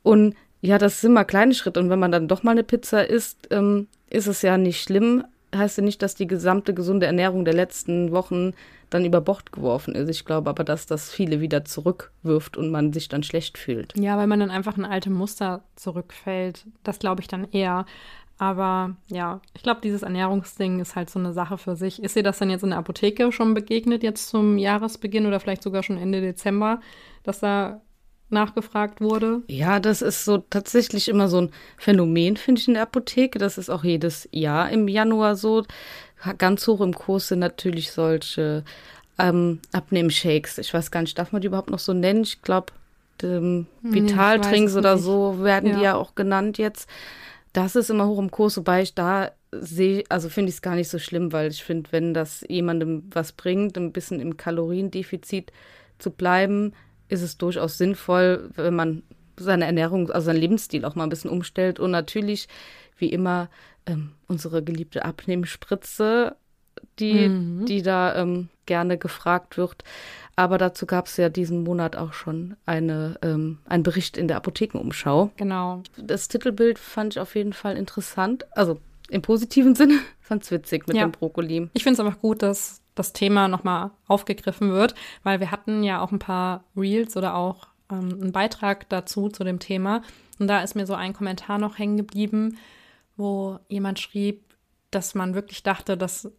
Und 0.03 0.35
ja, 0.61 0.79
das 0.79 1.01
sind 1.01 1.13
mal 1.13 1.25
kleine 1.25 1.55
Schritte. 1.55 1.81
Und 1.81 1.91
wenn 1.91 1.99
man 1.99 2.13
dann 2.13 2.29
doch 2.29 2.43
mal 2.43 2.53
eine 2.53 2.65
Pizza 2.65 3.09
isst, 3.09 3.49
ähm, 3.51 3.87
ist 4.11 4.27
es 4.27 4.43
ja 4.43 4.59
nicht 4.59 4.83
schlimm. 4.83 5.25
Heißt 5.55 5.79
ja 5.79 5.85
nicht, 5.85 6.03
dass 6.03 6.15
die 6.15 6.27
gesamte 6.27 6.75
gesunde 6.75 7.07
Ernährung 7.07 7.45
der 7.45 7.55
letzten 7.55 8.11
Wochen 8.11 8.53
dann 8.91 9.05
über 9.05 9.21
Bord 9.21 9.53
geworfen 9.53 9.95
ist. 9.95 10.09
Ich 10.09 10.25
glaube 10.25 10.51
aber, 10.51 10.65
dass 10.65 10.87
das 10.87 11.11
viele 11.11 11.41
wieder 11.41 11.65
zurückwirft 11.65 12.57
und 12.57 12.71
man 12.71 12.93
sich 12.93 13.09
dann 13.09 13.23
schlecht 13.23 13.59
fühlt. 13.59 13.93
Ja, 13.99 14.17
weil 14.17 14.27
man 14.27 14.41
dann 14.41 14.51
einfach 14.51 14.77
in 14.79 14.85
alte 14.85 15.11
Muster 15.11 15.63
zurückfällt. 15.77 16.65
Das 16.85 16.99
glaube 16.99 17.21
ich 17.21 17.29
dann 17.29 17.51
eher. 17.51 17.87
Aber 18.39 18.95
ja, 19.09 19.41
ich 19.55 19.63
glaube, 19.63 19.81
dieses 19.83 20.03
Ernährungsding 20.03 20.79
ist 20.79 20.95
halt 20.95 21.11
so 21.11 21.19
eine 21.19 21.33
Sache 21.33 21.59
für 21.59 21.75
sich. 21.75 22.03
Ist 22.03 22.15
dir 22.15 22.23
das 22.23 22.39
dann 22.39 22.51
jetzt 22.51 22.63
in 22.63 22.71
der 22.71 22.79
Apotheke 22.79 23.33
schon 23.33 23.53
begegnet, 23.53 24.05
jetzt 24.05 24.29
zum 24.29 24.59
Jahresbeginn 24.59 25.27
oder 25.27 25.41
vielleicht 25.41 25.63
sogar 25.63 25.83
schon 25.83 25.99
Ende 25.99 26.21
Dezember, 26.21 26.81
dass 27.25 27.41
da 27.41 27.81
nachgefragt 28.31 29.01
wurde? 29.01 29.43
Ja, 29.49 29.81
das 29.81 30.03
ist 30.03 30.25
so 30.25 30.39
tatsächlich 30.39 31.09
immer 31.09 31.29
so 31.29 31.43
ein 31.43 31.51
Phänomen, 31.77 32.37
finde 32.37 32.61
ich, 32.61 32.69
in 32.69 32.75
der 32.75 32.85
Apotheke. 32.85 33.41
Das 33.41 33.59
ist 33.59 33.71
auch 33.71 33.83
jedes 33.83 34.29
Jahr 34.31 34.71
im 34.71 34.87
Januar 34.87 35.35
so. 35.35 35.65
Ganz 36.39 36.67
hoch 36.67 36.81
im 36.81 36.95
Kurs 36.95 37.29
sind 37.29 37.41
natürlich 37.41 37.91
solche 37.91 38.65
ähm, 39.19 39.61
Abnehmshakes. 39.73 40.59
Ich 40.59 40.73
weiß 40.73 40.91
gar 40.91 41.01
nicht, 41.01 41.19
darf 41.19 41.33
man 41.33 41.41
die 41.41 41.49
überhaupt 41.49 41.71
noch 41.71 41.79
so 41.79 41.93
nennen? 41.93 42.23
Ich 42.23 42.43
glaube, 42.43 42.73
ähm, 43.23 43.67
Vitaltrinks 43.83 44.75
nee, 44.75 44.79
oder 44.79 44.99
so 44.99 45.43
werden 45.43 45.71
ja. 45.71 45.77
die 45.77 45.83
ja 45.83 45.95
auch 45.97 46.15
genannt 46.15 46.59
jetzt. 46.59 46.89
Das 47.59 47.75
ist 47.75 47.91
immer 47.91 48.07
hoch 48.07 48.21
im 48.21 48.31
Kurs, 48.31 48.57
wobei 48.57 48.83
ich 48.83 48.95
da 48.95 49.33
sehe, 49.51 50.05
also 50.11 50.29
finde 50.29 50.51
ich 50.51 50.55
es 50.55 50.63
gar 50.63 50.77
nicht 50.77 50.89
so 50.89 51.01
schlimm, 51.01 51.33
weil 51.33 51.51
ich 51.51 51.65
finde, 51.65 51.91
wenn 51.91 52.15
das 52.15 52.45
jemandem 52.49 53.11
was 53.11 53.33
bringt, 53.33 53.77
ein 53.77 53.91
bisschen 53.91 54.21
im 54.21 54.37
Kaloriendefizit 54.37 55.51
zu 55.99 56.13
bleiben, 56.13 56.73
ist 57.09 57.23
es 57.23 57.37
durchaus 57.37 57.77
sinnvoll, 57.77 58.49
wenn 58.55 58.77
man 58.77 59.03
seine 59.37 59.65
Ernährung, 59.65 60.09
also 60.09 60.27
seinen 60.27 60.39
Lebensstil 60.39 60.85
auch 60.85 60.95
mal 60.95 61.03
ein 61.03 61.09
bisschen 61.09 61.33
umstellt. 61.33 61.81
Und 61.81 61.91
natürlich, 61.91 62.47
wie 62.97 63.09
immer, 63.09 63.51
ähm, 63.87 64.13
unsere 64.29 64.63
geliebte 64.63 65.05
Abnehmspritze, 65.05 66.37
die, 66.99 67.29
mhm. 67.29 67.67
die 67.67 67.83
da 67.83 68.15
ähm, 68.17 68.49
gerne 68.67 68.99
gefragt 68.99 69.57
wird. 69.57 69.85
Aber 70.37 70.57
dazu 70.57 70.87
gab 70.87 71.07
es 71.07 71.17
ja 71.17 71.29
diesen 71.29 71.65
Monat 71.65 71.97
auch 71.97 72.13
schon 72.13 72.57
eine, 72.65 73.19
ähm, 73.23 73.59
einen 73.67 73.83
Bericht 73.83 74.17
in 74.17 74.29
der 74.29 74.37
Apothekenumschau. 74.37 75.33
Genau. 75.37 75.83
Das 75.97 76.29
Titelbild 76.29 76.79
fand 76.79 77.15
ich 77.15 77.21
auf 77.21 77.35
jeden 77.35 77.53
Fall 77.53 77.77
interessant. 77.77 78.47
Also 78.57 78.79
im 79.09 79.23
positiven 79.23 79.75
Sinne 79.75 79.99
fand 80.21 80.45
es 80.45 80.51
witzig 80.51 80.87
mit 80.87 80.97
ja. 80.97 81.03
dem 81.03 81.13
Brokkoli. 81.13 81.69
Ich 81.73 81.83
finde 81.83 82.01
es 82.01 82.07
einfach 82.07 82.21
gut, 82.21 82.43
dass 82.43 82.83
das 82.95 83.13
Thema 83.13 83.49
nochmal 83.49 83.91
aufgegriffen 84.07 84.73
wird, 84.73 84.95
weil 85.23 85.41
wir 85.41 85.51
hatten 85.51 85.83
ja 85.83 86.01
auch 86.01 86.13
ein 86.13 86.19
paar 86.19 86.65
Reels 86.77 87.17
oder 87.17 87.35
auch 87.35 87.69
ähm, 87.91 88.19
einen 88.21 88.33
Beitrag 88.33 88.89
dazu 88.89 89.29
zu 89.29 89.45
dem 89.45 89.59
Thema. 89.59 90.03
Und 90.39 90.49
da 90.49 90.63
ist 90.63 90.77
mir 90.77 90.87
so 90.87 90.95
ein 90.95 91.15
Kommentar 91.15 91.59
noch 91.59 91.79
hängen 91.79 91.97
geblieben, 91.97 92.59
wo 93.17 93.59
jemand 93.69 93.99
schrieb, 93.99 94.45
dass 94.91 95.15
man 95.15 95.35
wirklich 95.35 95.63
dachte, 95.63 95.97
dass 95.97 96.31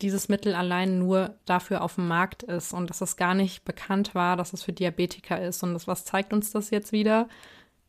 dieses 0.00 0.28
Mittel 0.28 0.54
allein 0.54 0.98
nur 0.98 1.34
dafür 1.44 1.82
auf 1.82 1.96
dem 1.96 2.08
Markt 2.08 2.42
ist 2.44 2.72
und 2.72 2.88
dass 2.88 3.00
es 3.00 3.16
gar 3.16 3.34
nicht 3.34 3.64
bekannt 3.64 4.14
war, 4.14 4.36
dass 4.36 4.52
es 4.52 4.62
für 4.62 4.72
Diabetiker 4.72 5.40
ist. 5.42 5.62
Und 5.62 5.74
das, 5.74 5.88
was 5.88 6.04
zeigt 6.04 6.32
uns 6.32 6.50
das 6.50 6.70
jetzt 6.70 6.92
wieder? 6.92 7.28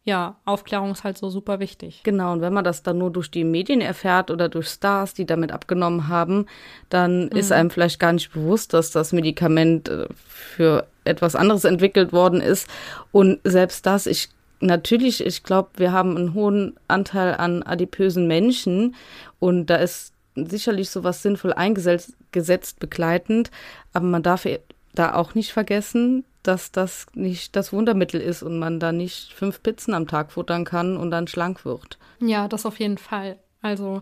ja, 0.10 0.38
Aufklärung 0.46 0.92
ist 0.92 1.04
halt 1.04 1.18
so 1.18 1.30
super 1.30 1.60
wichtig. 1.60 2.02
Genau, 2.04 2.34
und 2.34 2.42
wenn 2.42 2.54
man 2.54 2.64
das 2.64 2.84
dann 2.84 2.98
nur 2.98 3.12
durch 3.12 3.30
die 3.30 3.44
Medien 3.44 3.80
erfährt 3.80 4.32
oder 4.32 4.50
durch 4.50 4.68
Stars, 4.68 5.14
die 5.14 5.26
damit 5.26 5.52
abgenommen 5.52 6.08
haben, 6.08 6.48
dann 6.90 7.26
mhm. 7.26 7.32
ist 7.32 7.52
einem 7.52 7.70
vielleicht 7.70 8.00
gar 8.00 8.14
nicht 8.14 8.32
bewusst, 8.34 8.74
dass 8.74 8.92
das 8.92 9.12
Medikament 9.12 9.90
äh, 9.90 10.08
für 10.18 10.88
etwas 11.04 11.36
anderes 11.36 11.64
entwickelt 11.64 12.12
worden 12.12 12.42
ist. 12.42 12.68
Und 13.12 13.40
selbst 13.44 13.86
das, 13.86 14.08
ich 14.08 14.30
natürlich, 14.62 15.24
ich 15.26 15.44
glaube, 15.44 15.70
wir 15.78 15.92
haben 15.92 16.18
einen 16.18 16.34
hohen 16.34 16.76
Anteil 16.88 17.36
an 17.36 17.64
adipösen 17.64 18.28
Menschen 18.28 18.96
und 19.40 19.68
da 19.68 19.76
ist 19.76 20.14
sicherlich 20.48 20.90
sowas 20.90 21.22
sinnvoll 21.22 21.54
eingesetzt 21.54 22.80
begleitend, 22.80 23.52
aber 23.94 24.06
man 24.06 24.24
darf 24.24 24.48
da 24.94 25.16
auch 25.16 25.36
nicht 25.36 25.52
vergessen, 25.52 26.26
dass 26.44 26.72
das 26.72 27.06
nicht 27.14 27.56
das 27.56 27.74
Wundermittel 27.74 28.22
ist 28.22 28.44
und 28.44 28.60
man 28.60 28.80
da 28.80 28.92
nicht 28.92 29.34
fünf 29.34 29.62
Pizzen 29.62 29.94
am 29.94 30.08
Tag 30.08 30.32
futtern 30.32 30.66
kann 30.66 30.98
und 30.98 31.12
dann 31.12 31.28
schlank 31.28 31.66
wird. 31.66 31.98
Ja, 32.22 32.48
das 32.48 32.66
auf 32.66 32.80
jeden 32.80 32.98
Fall. 32.98 33.38
Also 33.62 34.02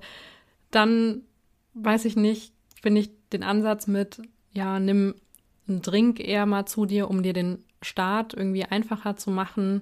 dann 0.72 1.22
weiß 1.74 2.06
ich 2.06 2.16
nicht, 2.16 2.54
finde 2.82 3.02
ich 3.02 3.12
den 3.34 3.44
Ansatz 3.44 3.88
mit, 3.88 4.22
ja, 4.54 4.80
nimm 4.80 5.16
einen 5.68 5.82
Drink 5.82 6.20
eher 6.20 6.46
mal 6.46 6.66
zu 6.66 6.86
dir, 6.86 7.10
um 7.10 7.24
dir 7.24 7.34
den 7.34 7.64
Start 7.82 8.34
irgendwie 8.34 8.64
einfacher 8.64 9.18
zu 9.18 9.30
machen. 9.32 9.82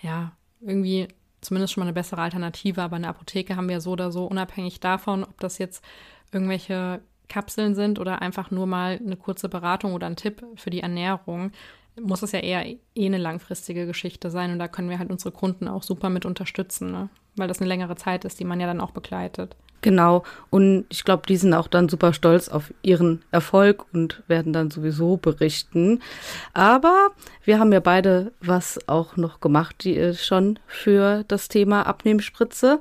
Ja, 0.00 0.32
irgendwie 0.60 1.08
zumindest 1.44 1.72
schon 1.72 1.82
mal 1.82 1.86
eine 1.86 1.94
bessere 1.94 2.20
Alternative, 2.20 2.82
aber 2.82 2.96
eine 2.96 3.08
Apotheke 3.08 3.56
haben 3.56 3.68
wir 3.68 3.80
so 3.80 3.92
oder 3.92 4.10
so, 4.10 4.26
unabhängig 4.26 4.80
davon, 4.80 5.24
ob 5.24 5.38
das 5.40 5.58
jetzt 5.58 5.84
irgendwelche 6.32 7.00
Kapseln 7.28 7.74
sind 7.74 7.98
oder 7.98 8.22
einfach 8.22 8.50
nur 8.50 8.66
mal 8.66 9.00
eine 9.04 9.16
kurze 9.16 9.48
Beratung 9.48 9.94
oder 9.94 10.06
ein 10.06 10.16
Tipp 10.16 10.44
für 10.56 10.70
die 10.70 10.80
Ernährung, 10.80 11.52
muss 12.00 12.22
es 12.22 12.32
ja 12.32 12.40
eher 12.40 12.66
eh 12.66 13.06
eine 13.06 13.18
langfristige 13.18 13.86
Geschichte 13.86 14.30
sein 14.30 14.50
und 14.52 14.58
da 14.58 14.68
können 14.68 14.90
wir 14.90 14.98
halt 14.98 15.10
unsere 15.10 15.32
Kunden 15.32 15.68
auch 15.68 15.82
super 15.82 16.10
mit 16.10 16.26
unterstützen, 16.26 16.90
ne? 16.90 17.08
weil 17.36 17.48
das 17.48 17.60
eine 17.60 17.68
längere 17.68 17.96
Zeit 17.96 18.24
ist, 18.24 18.40
die 18.40 18.44
man 18.44 18.60
ja 18.60 18.66
dann 18.66 18.80
auch 18.80 18.90
begleitet. 18.90 19.56
Genau. 19.84 20.22
Und 20.48 20.86
ich 20.88 21.04
glaube, 21.04 21.24
die 21.28 21.36
sind 21.36 21.52
auch 21.52 21.68
dann 21.68 21.90
super 21.90 22.14
stolz 22.14 22.48
auf 22.48 22.72
ihren 22.80 23.22
Erfolg 23.30 23.84
und 23.92 24.22
werden 24.28 24.54
dann 24.54 24.70
sowieso 24.70 25.18
berichten. 25.18 26.00
Aber 26.54 27.08
wir 27.44 27.58
haben 27.58 27.70
ja 27.70 27.80
beide 27.80 28.32
was 28.40 28.88
auch 28.88 29.18
noch 29.18 29.40
gemacht, 29.40 29.84
die 29.84 29.98
äh, 29.98 30.14
schon 30.14 30.58
für 30.66 31.22
das 31.28 31.48
Thema 31.48 31.82
Abnehmspritze. 31.82 32.80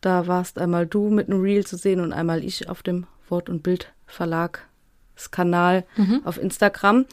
Da 0.00 0.26
warst 0.26 0.58
einmal 0.58 0.88
du 0.88 1.08
mit 1.08 1.28
einem 1.28 1.40
Reel 1.40 1.64
zu 1.64 1.76
sehen 1.76 2.00
und 2.00 2.12
einmal 2.12 2.42
ich 2.42 2.68
auf 2.68 2.82
dem 2.82 3.06
Wort- 3.28 3.48
und 3.48 3.62
Bildverlag 3.62 4.66
Kanal 5.28 5.84
mhm. 5.96 6.22
auf 6.24 6.38
Instagram. 6.38 7.06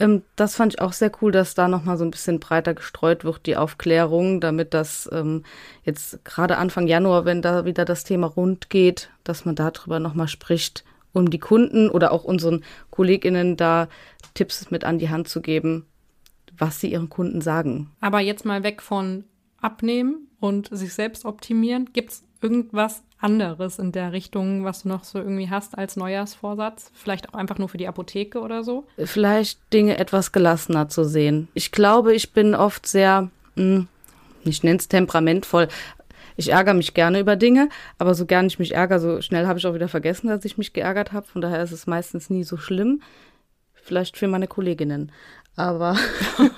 Ähm, 0.00 0.22
das 0.36 0.56
fand 0.56 0.74
ich 0.74 0.80
auch 0.80 0.92
sehr 0.92 1.12
cool, 1.20 1.32
dass 1.32 1.54
da 1.54 1.68
nochmal 1.68 1.96
so 1.96 2.04
ein 2.04 2.10
bisschen 2.10 2.40
breiter 2.40 2.74
gestreut 2.74 3.24
wird, 3.24 3.46
die 3.46 3.56
Aufklärung, 3.56 4.40
damit 4.40 4.74
das 4.74 5.08
ähm, 5.12 5.44
jetzt 5.84 6.24
gerade 6.24 6.58
Anfang 6.58 6.86
Januar, 6.86 7.24
wenn 7.24 7.42
da 7.42 7.64
wieder 7.64 7.84
das 7.84 8.04
Thema 8.04 8.26
rund 8.26 8.70
geht, 8.70 9.10
dass 9.24 9.44
man 9.44 9.54
darüber 9.54 10.00
nochmal 10.00 10.28
spricht, 10.28 10.84
um 11.12 11.30
die 11.30 11.38
Kunden 11.38 11.88
oder 11.88 12.12
auch 12.12 12.24
unseren 12.24 12.64
KollegInnen 12.90 13.56
da 13.56 13.88
Tipps 14.34 14.70
mit 14.70 14.84
an 14.84 14.98
die 14.98 15.10
Hand 15.10 15.28
zu 15.28 15.40
geben, 15.40 15.86
was 16.58 16.80
sie 16.80 16.90
ihren 16.90 17.08
Kunden 17.08 17.40
sagen. 17.40 17.90
Aber 18.00 18.20
jetzt 18.20 18.44
mal 18.44 18.62
weg 18.62 18.82
von 18.82 19.24
abnehmen 19.60 20.28
und 20.40 20.68
sich 20.76 20.92
selbst 20.92 21.24
optimieren. 21.24 21.90
Gibt 21.92 22.12
es 22.12 22.24
irgendwas 22.40 23.02
anderes 23.22 23.78
in 23.78 23.92
der 23.92 24.12
Richtung, 24.12 24.64
was 24.64 24.82
du 24.82 24.88
noch 24.88 25.04
so 25.04 25.18
irgendwie 25.18 25.50
hast 25.50 25.76
als 25.78 25.96
Neujahrsvorsatz? 25.96 26.90
Vielleicht 26.94 27.28
auch 27.28 27.34
einfach 27.34 27.58
nur 27.58 27.68
für 27.68 27.78
die 27.78 27.88
Apotheke 27.88 28.40
oder 28.40 28.64
so? 28.64 28.84
Vielleicht 28.98 29.58
Dinge 29.72 29.98
etwas 29.98 30.32
gelassener 30.32 30.88
zu 30.88 31.04
sehen. 31.04 31.48
Ich 31.54 31.72
glaube, 31.72 32.14
ich 32.14 32.32
bin 32.32 32.54
oft 32.54 32.86
sehr, 32.86 33.30
mh, 33.56 33.62
hm, 33.64 33.88
ich 34.44 34.62
nenne 34.62 34.78
es 34.78 34.88
temperamentvoll. 34.88 35.68
Ich 36.36 36.50
ärgere 36.50 36.74
mich 36.74 36.94
gerne 36.94 37.20
über 37.20 37.36
Dinge, 37.36 37.68
aber 37.98 38.14
so 38.14 38.26
gern 38.26 38.46
ich 38.46 38.58
mich 38.58 38.74
ärgere, 38.74 38.98
so 38.98 39.20
schnell 39.20 39.46
habe 39.46 39.58
ich 39.58 39.66
auch 39.66 39.74
wieder 39.74 39.88
vergessen, 39.88 40.28
dass 40.28 40.44
ich 40.44 40.58
mich 40.58 40.72
geärgert 40.72 41.12
habe. 41.12 41.26
Von 41.26 41.42
daher 41.42 41.62
ist 41.62 41.72
es 41.72 41.86
meistens 41.86 42.30
nie 42.30 42.42
so 42.42 42.56
schlimm. 42.56 43.02
Vielleicht 43.74 44.16
für 44.16 44.28
meine 44.28 44.48
Kolleginnen. 44.48 45.12
Aber 45.56 45.96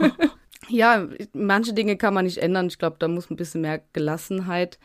ja, 0.68 1.06
manche 1.32 1.72
Dinge 1.72 1.96
kann 1.96 2.14
man 2.14 2.24
nicht 2.24 2.38
ändern. 2.38 2.68
Ich 2.68 2.78
glaube, 2.78 2.96
da 2.98 3.08
muss 3.08 3.30
ein 3.30 3.36
bisschen 3.36 3.62
mehr 3.62 3.80
Gelassenheit 3.92 4.78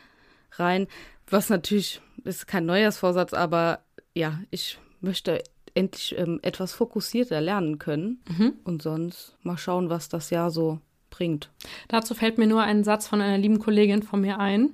rein. 0.52 0.86
Was 1.28 1.48
natürlich 1.48 2.00
ist 2.24 2.46
kein 2.46 2.66
Neujahrsvorsatz, 2.66 3.32
aber 3.32 3.80
ja, 4.14 4.40
ich 4.50 4.78
möchte 5.00 5.42
endlich 5.74 6.16
ähm, 6.18 6.40
etwas 6.42 6.72
fokussierter 6.72 7.40
lernen 7.40 7.78
können. 7.78 8.20
Mhm. 8.28 8.54
Und 8.64 8.82
sonst 8.82 9.36
mal 9.42 9.56
schauen, 9.58 9.90
was 9.90 10.08
das 10.08 10.30
Jahr 10.30 10.50
so 10.50 10.80
bringt. 11.10 11.50
Dazu 11.88 12.14
fällt 12.14 12.38
mir 12.38 12.46
nur 12.46 12.62
ein 12.62 12.84
Satz 12.84 13.06
von 13.06 13.20
einer 13.20 13.38
lieben 13.38 13.58
Kollegin 13.58 14.02
von 14.02 14.20
mir 14.20 14.38
ein, 14.38 14.70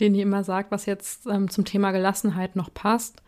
den 0.00 0.14
die 0.14 0.20
immer 0.20 0.44
sagt, 0.44 0.70
was 0.70 0.86
jetzt 0.86 1.26
ähm, 1.26 1.50
zum 1.50 1.64
Thema 1.64 1.92
Gelassenheit 1.92 2.56
noch 2.56 2.72
passt. 2.72 3.22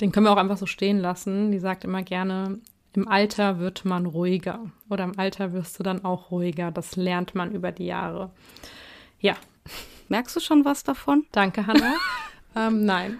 Den 0.00 0.10
können 0.10 0.26
wir 0.26 0.32
auch 0.32 0.38
einfach 0.38 0.56
so 0.56 0.66
stehen 0.66 0.98
lassen. 0.98 1.52
Die 1.52 1.58
sagt 1.58 1.84
immer 1.84 2.02
gerne, 2.02 2.58
im 2.94 3.08
Alter 3.08 3.58
wird 3.58 3.84
man 3.84 4.06
ruhiger 4.06 4.60
oder 4.88 5.04
im 5.04 5.18
Alter 5.18 5.52
wirst 5.52 5.78
du 5.78 5.82
dann 5.82 6.04
auch 6.04 6.30
ruhiger. 6.30 6.70
Das 6.70 6.96
lernt 6.96 7.34
man 7.34 7.52
über 7.52 7.72
die 7.72 7.86
Jahre. 7.86 8.30
Ja, 9.20 9.36
Merkst 10.08 10.36
du 10.36 10.40
schon 10.40 10.64
was 10.64 10.84
davon? 10.84 11.26
Danke, 11.32 11.66
Hanna. 11.66 11.94
ähm, 12.56 12.84
nein, 12.84 13.18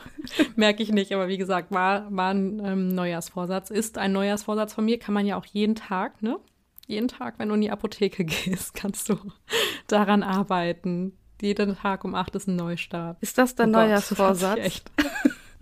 merke 0.56 0.82
ich 0.82 0.92
nicht. 0.92 1.12
Aber 1.12 1.28
wie 1.28 1.38
gesagt, 1.38 1.70
war, 1.70 2.06
war 2.14 2.32
ein 2.32 2.60
ähm, 2.64 2.88
Neujahrsvorsatz. 2.88 3.70
Ist 3.70 3.98
ein 3.98 4.12
Neujahrsvorsatz 4.12 4.74
von 4.74 4.84
mir. 4.84 4.98
Kann 4.98 5.14
man 5.14 5.26
ja 5.26 5.36
auch 5.36 5.46
jeden 5.46 5.74
Tag, 5.74 6.22
ne? 6.22 6.38
Jeden 6.86 7.08
Tag, 7.08 7.38
wenn 7.38 7.48
du 7.48 7.54
in 7.54 7.60
die 7.60 7.70
Apotheke 7.70 8.24
gehst, 8.24 8.74
kannst 8.74 9.08
du 9.08 9.18
daran 9.86 10.22
arbeiten. 10.22 11.16
Jeden 11.40 11.76
Tag 11.76 12.04
um 12.04 12.14
acht 12.14 12.34
ist 12.34 12.48
ein 12.48 12.56
Neustart. 12.56 13.18
Ist 13.20 13.38
das 13.38 13.54
dein 13.54 13.70
oh 13.70 13.78
Neujahrsvorsatz? 13.78 14.56
Gott, 14.56 14.64
echt. 14.64 14.90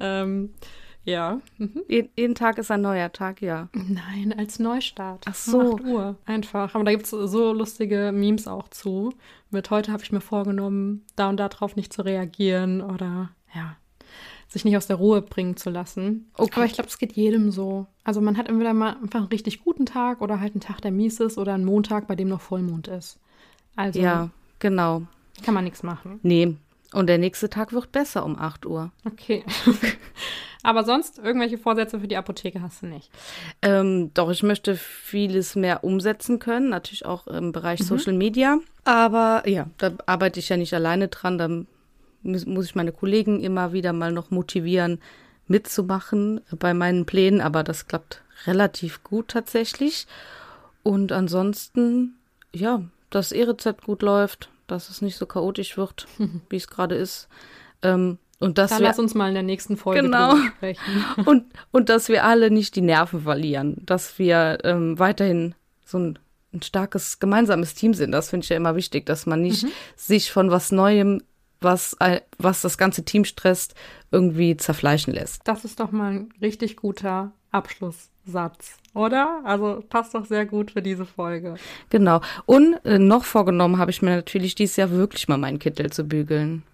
ähm, 0.01 0.55
ja. 1.07 1.41
Mhm. 1.59 1.83
Jeden, 1.89 2.11
jeden 2.17 2.35
Tag 2.35 2.59
ist 2.59 2.71
ein 2.71 2.83
neuer 2.83 3.11
Tag, 3.13 3.41
ja. 3.41 3.69
Nein, 3.73 4.35
als 4.37 4.59
Neustart. 4.59 5.25
Ach 5.27 5.35
so. 5.35 5.59
Um 5.59 5.75
8 5.77 5.85
Uhr. 5.85 6.17
Einfach. 6.27 6.75
Aber 6.75 6.85
da 6.85 6.91
gibt 6.91 7.05
es 7.05 7.11
so 7.11 7.53
lustige 7.53 8.11
Memes 8.13 8.47
auch 8.49 8.69
zu. 8.69 9.13
Mit 9.51 9.71
heute 9.71 9.93
habe 9.93 10.03
ich 10.03 10.13
mir 10.13 10.21
vorgenommen, 10.21 11.05
da 11.15 11.29
und 11.29 11.39
darauf 11.39 11.77
nicht 11.77 11.93
zu 11.93 12.03
reagieren 12.03 12.83
oder 12.83 13.31
ja, 13.55 13.77
sich 14.49 14.65
nicht 14.65 14.77
aus 14.77 14.89
der 14.89 14.97
Ruhe 14.97 15.23
bringen 15.23 15.57
zu 15.57 15.71
lassen. 15.71 16.31
Okay. 16.35 16.53
Aber 16.57 16.65
ich 16.65 16.73
glaube, 16.73 16.89
es 16.89 16.99
geht 16.99 17.13
jedem 17.13 17.51
so. 17.53 17.87
Also 18.05 18.21
man 18.21 18.37
hat 18.37 18.49
entweder 18.49 18.75
mal 18.75 18.97
einfach 18.97 19.21
einen 19.21 19.29
richtig 19.29 19.63
guten 19.63 19.87
Tag 19.87 20.21
oder 20.21 20.41
halt 20.41 20.55
einen 20.55 20.61
Tag, 20.61 20.83
der 20.83 20.91
mies 20.91 21.21
ist 21.21 21.39
oder 21.39 21.55
einen 21.55 21.65
Montag, 21.65 22.09
bei 22.09 22.17
dem 22.17 22.29
noch 22.29 22.41
Vollmond 22.41 22.89
ist. 22.89 23.21
Also. 23.77 24.01
Ja, 24.01 24.31
genau. 24.59 25.03
Kann 25.43 25.55
man 25.55 25.65
nichts 25.65 25.83
machen. 25.83 26.19
Nee. 26.23 26.57
Und 26.93 27.09
der 27.09 27.19
nächste 27.19 27.51
Tag 27.51 27.73
wird 27.73 27.93
besser 27.93 28.25
um 28.25 28.39
8 28.39 28.67
Uhr. 28.67 28.93
Okay. 29.05 29.45
Aber 30.63 30.83
sonst 30.85 31.19
irgendwelche 31.19 31.59
Vorsätze 31.59 32.01
für 32.01 32.09
die 32.09 32.17
Apotheke 32.17 32.61
hast 32.61 32.83
du 32.83 32.87
nicht? 32.87 33.09
Ähm, 33.63 34.11
doch, 34.15 34.31
ich 34.31 34.43
möchte 34.43 34.75
vieles 34.75 35.55
mehr 35.55 35.85
umsetzen 35.85 36.41
können, 36.41 36.71
natürlich 36.71 37.07
auch 37.07 37.29
im 37.29 37.53
Bereich 37.53 37.81
mhm. 37.81 37.85
Social 37.85 38.15
Media. 38.15 38.59
Aber 38.85 39.45
ja, 39.47 39.69
da 39.79 39.93
arbeite 40.07 40.41
ich 40.41 40.49
ja 40.49 40.57
nicht 40.57 40.75
alleine 40.75 41.07
dran. 41.07 41.39
Da 41.39 41.49
muss 42.23 42.67
ich 42.67 42.75
meine 42.75 42.91
Kollegen 42.91 43.41
immer 43.41 43.73
wieder 43.73 43.93
mal 43.93 44.11
noch 44.11 44.31
motivieren, 44.31 45.01
mitzumachen 45.47 46.41
bei 46.59 46.75
meinen 46.75 47.07
Plänen. 47.07 47.41
Aber 47.41 47.63
das 47.63 47.87
klappt 47.87 48.23
relativ 48.47 49.05
gut 49.05 49.29
tatsächlich. 49.29 50.09
Und 50.83 51.13
ansonsten, 51.13 52.17
ja, 52.53 52.83
dass 53.11 53.31
E-Rezept 53.31 53.85
gut 53.85 54.03
läuft, 54.03 54.51
dass 54.67 54.91
es 54.91 55.03
nicht 55.03 55.17
so 55.17 55.27
chaotisch 55.27 55.77
wird, 55.77 56.07
wie 56.51 56.57
es 56.57 56.69
gerade 56.69 56.95
ist. 56.95 57.29
Ähm, 57.83 58.19
und 58.39 58.59
dass 58.59 58.71
da 58.71 58.79
wir, 58.79 58.87
lass 58.87 58.99
uns 58.99 59.15
mal 59.15 59.29
in 59.29 59.35
der 59.35 59.43
nächsten 59.43 59.77
Folge 59.77 60.03
genau, 60.03 60.37
sprechen. 60.37 61.05
und, 61.25 61.45
und 61.71 61.89
dass 61.89 62.09
wir 62.09 62.25
alle 62.25 62.51
nicht 62.51 62.77
die 62.77 62.83
Nerven 62.83 63.23
verlieren, 63.23 63.77
dass 63.87 64.19
wir 64.19 64.59
ähm, 64.65 64.99
weiterhin 64.99 65.55
so 65.85 65.99
ein, 65.99 66.19
ein, 66.53 66.63
starkes 66.63 67.19
gemeinsames 67.19 67.75
Team 67.75 67.95
sind. 67.95 68.13
Das 68.13 68.31
finde 68.31 68.45
ich 68.45 68.51
ja 68.51 68.57
immer 68.57 68.77
wichtig, 68.77 69.07
dass 69.07 69.25
man 69.25 69.41
nicht 69.41 69.65
mhm. 69.65 69.71
sich 69.95 70.31
von 70.31 70.51
was 70.51 70.71
Neuem, 70.71 71.23
was, 71.61 71.97
was 72.37 72.61
das 72.61 72.77
ganze 72.77 73.05
Team 73.05 73.25
stresst, 73.25 73.75
irgendwie 74.11 74.57
zerfleischen 74.57 75.15
lässt. 75.15 75.41
Das 75.45 75.65
ist 75.65 75.81
doch 75.81 75.91
mal 75.91 76.13
ein 76.13 76.29
richtig 76.43 76.77
guter 76.77 77.33
Abschlusssatz, 78.27 78.79
oder? 78.95 79.41
Also 79.45 79.83
passt 79.89 80.15
doch 80.15 80.27
sehr 80.27 80.47
gut 80.47 80.73
für 80.73 80.83
diese 80.83 81.05
Folge. 81.05 81.57
Genau. 81.91 82.21
Und 82.45 82.75
äh, 82.85 82.99
noch 82.99 83.25
vorgenommen 83.25 83.79
habe 83.79 83.91
ich 83.91 84.03
mir 84.03 84.17
natürlich 84.17 84.55
dieses 84.55 84.77
Jahr 84.77 84.91
wirklich 84.91 85.29
mal 85.29 85.39
meinen 85.39 85.59
Kittel 85.59 85.91
zu 85.91 86.05
bügeln. 86.05 86.63